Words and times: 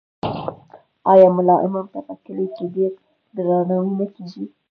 آیا 1.11 1.27
ملا 1.35 1.55
امام 1.65 1.85
ته 1.93 1.99
په 2.07 2.13
کلي 2.25 2.45
کې 2.55 2.65
ډیر 2.75 2.91
درناوی 3.35 3.91
نه 3.99 4.05
کیږي؟ 4.15 4.45